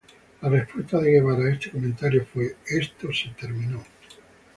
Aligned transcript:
La 0.41 0.49
respuesta 0.49 0.99
de 0.99 1.11
Guevara 1.11 1.43
a 1.43 1.51
este 1.53 1.69
comentario 1.69 2.25
fue: 2.25 2.55
"esto 2.65 3.13
se 3.13 3.29
terminó" 3.39 3.83